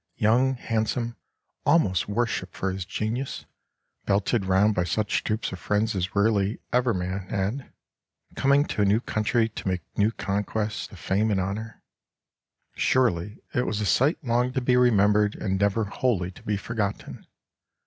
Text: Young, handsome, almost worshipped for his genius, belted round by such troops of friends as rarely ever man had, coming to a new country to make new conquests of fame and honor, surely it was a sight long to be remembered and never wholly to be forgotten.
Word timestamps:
Young, 0.17 0.55
handsome, 0.55 1.15
almost 1.63 2.09
worshipped 2.09 2.55
for 2.57 2.71
his 2.71 2.85
genius, 2.85 3.45
belted 4.07 4.45
round 4.45 4.73
by 4.73 4.83
such 4.83 5.23
troops 5.23 5.51
of 5.51 5.59
friends 5.59 5.95
as 5.95 6.15
rarely 6.15 6.59
ever 6.73 6.91
man 6.91 7.19
had, 7.29 7.71
coming 8.35 8.65
to 8.65 8.81
a 8.81 8.85
new 8.85 8.99
country 8.99 9.47
to 9.49 9.67
make 9.67 9.81
new 9.95 10.11
conquests 10.11 10.91
of 10.91 10.97
fame 10.97 11.29
and 11.29 11.39
honor, 11.39 11.83
surely 12.73 13.43
it 13.53 13.67
was 13.67 13.79
a 13.79 13.85
sight 13.85 14.17
long 14.23 14.51
to 14.53 14.59
be 14.61 14.75
remembered 14.75 15.35
and 15.35 15.59
never 15.59 15.83
wholly 15.85 16.31
to 16.31 16.41
be 16.41 16.57
forgotten. 16.57 17.27